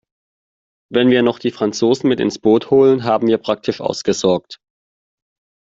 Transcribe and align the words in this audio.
Wenn 0.91 1.11
wir 1.11 1.21
noch 1.21 1.37
die 1.37 1.51
Franzosen 1.51 2.09
mit 2.09 2.19
ins 2.19 2.39
Boot 2.39 2.71
holen, 2.71 3.03
haben 3.03 3.27
wir 3.27 3.37
praktisch 3.37 3.81
ausgesorgt. 3.81 4.59